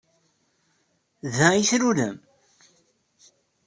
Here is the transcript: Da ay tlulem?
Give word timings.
Da 1.35 1.47
ay 1.53 1.63
tlulem? 1.69 2.15